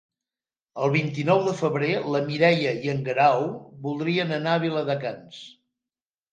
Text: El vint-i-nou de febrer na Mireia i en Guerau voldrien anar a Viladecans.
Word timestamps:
El 0.85 0.91
vint-i-nou 0.95 1.41
de 1.47 1.53
febrer 1.59 1.91
na 2.15 2.23
Mireia 2.31 2.73
i 2.87 2.91
en 2.95 3.05
Guerau 3.11 3.47
voldrien 3.87 4.37
anar 4.41 4.59
a 4.59 4.67
Viladecans. 4.67 5.47